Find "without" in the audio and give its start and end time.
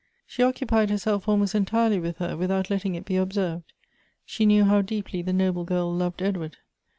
2.35-2.71